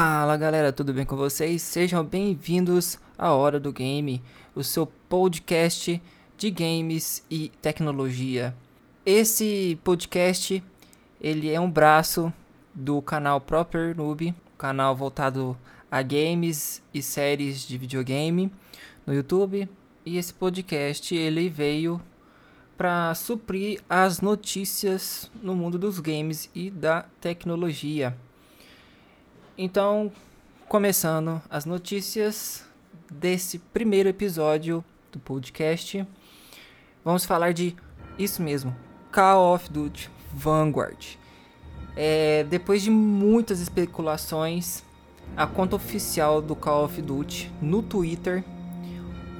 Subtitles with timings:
[0.00, 1.60] Fala galera, tudo bem com vocês?
[1.60, 4.22] Sejam bem-vindos à Hora do Game,
[4.54, 6.00] o seu podcast
[6.36, 8.54] de games e tecnologia.
[9.04, 10.62] Esse podcast
[11.20, 12.32] ele é um braço
[12.72, 15.58] do canal Proper Noob, canal voltado
[15.90, 18.52] a games e séries de videogame
[19.04, 19.68] no YouTube.
[20.06, 22.00] E esse podcast ele veio
[22.76, 28.16] para suprir as notícias no mundo dos games e da tecnologia.
[29.60, 30.12] Então,
[30.68, 32.64] começando as notícias
[33.10, 36.06] desse primeiro episódio do podcast,
[37.04, 37.74] vamos falar de
[38.16, 38.72] isso mesmo,
[39.10, 41.18] Call of Duty Vanguard.
[41.96, 44.84] É, depois de muitas especulações,
[45.36, 48.44] a conta oficial do Call of Duty no Twitter,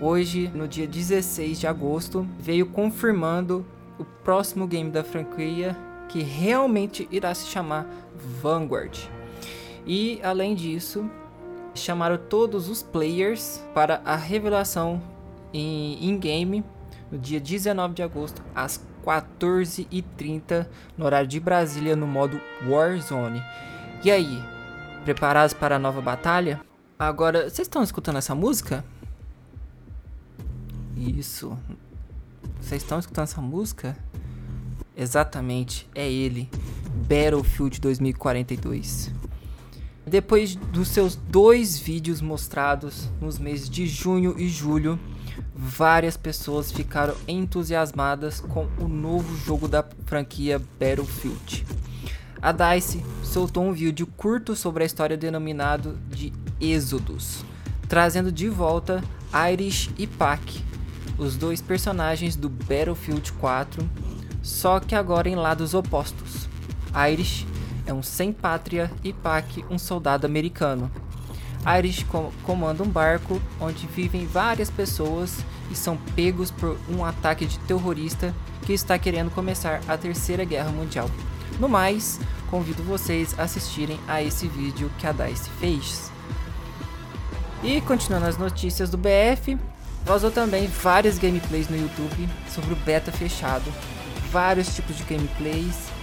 [0.01, 3.65] hoje, no dia 16 de agosto, veio confirmando
[3.97, 5.77] o próximo game da franquia
[6.09, 7.87] que realmente irá se chamar
[8.43, 9.17] Vanguard.
[9.87, 11.11] E além disso,
[11.75, 15.03] chamaram todos os players para a revelação
[15.53, 16.65] em in-game
[17.11, 23.43] no dia 19 de agosto, às 14h30, no horário de Brasília, no modo Warzone.
[24.05, 24.43] E aí,
[25.05, 26.61] preparados para a nova batalha?
[26.99, 28.85] Agora, vocês estão escutando essa música?
[30.97, 31.57] Isso.
[32.61, 33.97] Vocês estão escutando essa música?
[34.97, 36.51] Exatamente, é ele.
[37.09, 39.13] Battlefield 2042.
[40.09, 44.99] Depois dos seus dois vídeos mostrados nos meses de junho e julho,
[45.55, 51.67] várias pessoas ficaram entusiasmadas com o novo jogo da franquia Battlefield.
[52.41, 57.45] A DICE soltou um vídeo curto sobre a história denominado de Êxodos,
[57.89, 59.03] trazendo de volta
[59.53, 60.65] Irish e Pac,
[61.19, 63.89] os dois personagens do Battlefield 4,
[64.43, 66.49] só que agora em lados opostos.
[67.11, 67.45] Irish
[67.89, 70.91] é um sem-pátria e Pac um soldado americano.
[71.79, 75.39] Irish com comanda um barco onde vivem várias pessoas
[75.71, 78.33] e são pegos por um ataque de terrorista
[78.65, 81.11] que está querendo começar a Terceira Guerra Mundial.
[81.59, 82.21] No mais,
[82.51, 86.13] convido vocês a assistirem a esse vídeo que a DICE fez.
[87.63, 89.59] E continuando as notícias do BF,
[90.05, 93.73] vazou também várias gameplays no YouTube sobre o beta fechado,
[94.31, 95.98] vários tipos de gameplays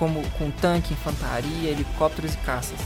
[0.00, 2.78] como com tanque, infantaria, helicópteros e caças.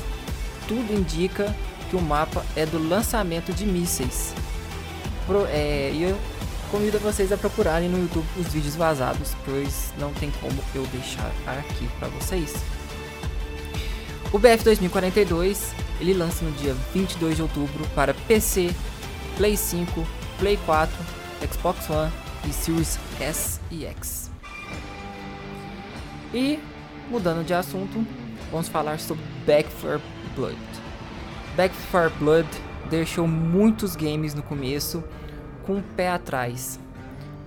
[0.67, 1.55] Tudo indica
[1.89, 4.35] que o mapa é do lançamento de mísseis.
[5.25, 6.19] Pro, é, eu
[6.73, 11.31] convido vocês a procurarem no YouTube os vídeos vazados, pois não tem como eu deixar
[11.47, 12.53] aqui para vocês.
[14.33, 18.75] O BF 2042 ele lança no dia 22 de outubro para PC,
[19.37, 20.05] Play 5,
[20.41, 20.93] Play 4,
[21.53, 22.13] Xbox One
[22.49, 24.31] e Series S e X.
[26.35, 26.59] E
[27.11, 28.05] Mudando de assunto,
[28.51, 30.01] vamos falar sobre Back 4
[30.35, 30.57] Blood.
[31.55, 32.49] Back 4 Blood
[32.89, 35.05] deixou muitos games no começo
[35.67, 36.81] com o pé atrás,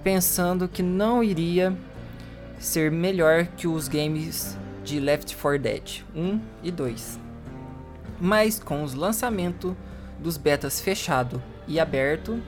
[0.03, 1.75] pensando que não iria
[2.59, 7.19] ser melhor que os games de Left 4 Dead 1 e 2.
[8.21, 9.73] Mas com os lançamentos
[10.19, 12.39] dos betas fechado e aberto,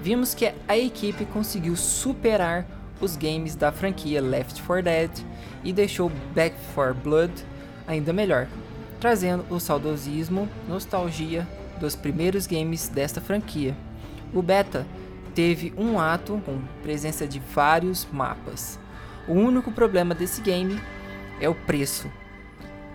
[0.00, 2.64] vimos que a equipe conseguiu superar
[3.04, 5.10] os games da franquia Left 4 Dead
[5.62, 7.32] e deixou Back 4 Blood
[7.86, 8.48] ainda melhor,
[8.98, 11.46] trazendo o saudosismo, nostalgia
[11.78, 13.76] dos primeiros games desta franquia.
[14.32, 14.86] O beta
[15.34, 18.78] teve um ato com presença de vários mapas.
[19.28, 20.80] O único problema desse game
[21.40, 22.10] é o preço,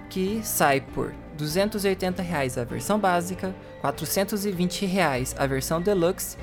[0.10, 6.38] que sai por 280 reais a versão básica, 420 reais a versão deluxe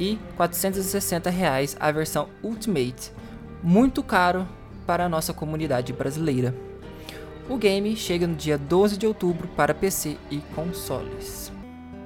[0.00, 3.12] e 460 reais a versão Ultimate.
[3.62, 4.48] Muito caro
[4.86, 6.54] para a nossa comunidade brasileira.
[7.48, 11.52] O game chega no dia 12 de outubro para PC e consoles.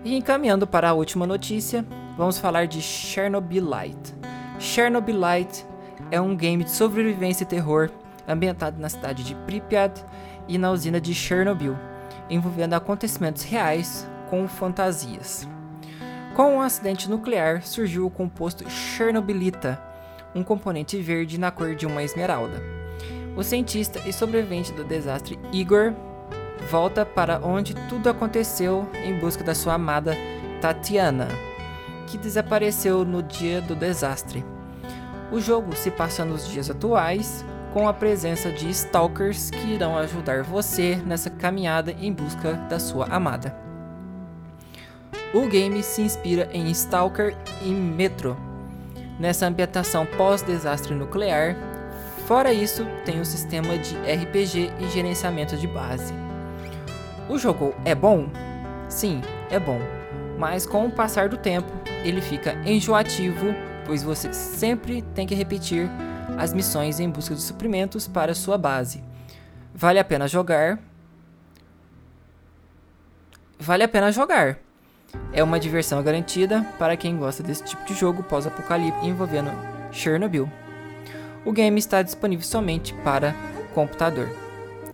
[0.05, 1.87] E encaminhando para a última notícia,
[2.19, 4.15] vamos falar de Chernobylite.
[4.59, 5.65] Chernobylite
[6.11, 7.91] é um game de sobrevivência e terror
[8.27, 10.05] ambientado na cidade de Pripyat
[10.49, 11.77] e na usina de Chernobyl,
[12.29, 15.47] envolvendo acontecimentos reais com fantasias.
[16.35, 19.81] Com um acidente nuclear surgiu o composto Chernobylita,
[20.35, 22.61] um componente verde na cor de uma esmeralda.
[23.37, 25.95] O cientista e sobrevivente do desastre Igor
[26.69, 30.17] volta para onde tudo aconteceu em busca da sua amada
[30.61, 31.29] Tatiana,
[32.09, 34.45] que desapareceu no dia do desastre.
[35.31, 40.43] O jogo se passa nos dias atuais, com a presença de stalkers que irão ajudar
[40.43, 43.64] você nessa caminhada em busca da sua amada.
[45.35, 48.37] O game se inspira em Stalker e Metro,
[49.19, 51.57] nessa ambientação pós-desastre nuclear.
[52.29, 56.15] Fora isso, tem o sistema de RPG e gerenciamento de base.
[57.29, 58.29] O jogo é bom?
[58.89, 59.81] Sim, é bom,
[60.39, 61.69] mas com o passar do tempo,
[62.05, 63.47] ele fica enjoativo,
[63.85, 65.91] pois você sempre tem que repetir
[66.39, 69.03] as missões em busca de suprimentos para sua base.
[69.75, 70.79] Vale a pena jogar.
[73.59, 74.61] Vale a pena jogar.
[75.33, 79.51] É uma diversão garantida para quem gosta desse tipo de jogo pós-apocalipse envolvendo
[79.91, 80.51] Chernobyl.
[81.45, 83.35] O game está disponível somente para
[83.75, 84.29] computador.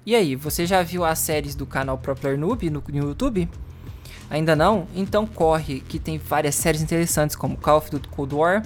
[0.04, 3.48] E aí, você já viu as séries do canal Pro Player Noob no, YouTube?
[4.30, 4.88] Ainda não?
[4.94, 8.62] Então corre, que tem várias séries interessantes como Call of Duty Cold War,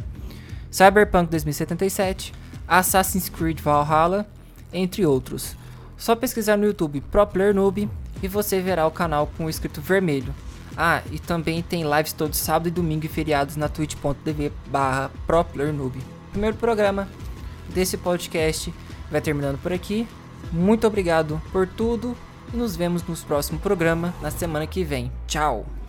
[0.71, 2.33] Cyberpunk 2077,
[2.67, 4.27] Assassin's Creed Valhalla,
[4.73, 5.57] entre outros.
[5.97, 7.89] Só pesquisar no YouTube Pro Player Noob
[8.23, 10.35] e você verá o canal com o escrito vermelho.
[10.77, 15.11] Ah, e também tem lives todo sábado e domingo e feriados na twitch.tv barra.
[16.33, 17.09] Primeiro programa
[17.73, 18.75] desse podcast
[19.11, 20.07] vai terminando por aqui.
[20.53, 22.17] Muito obrigado por tudo
[22.53, 25.11] e nos vemos no próximo programa na semana que vem.
[25.27, 25.84] Tchau!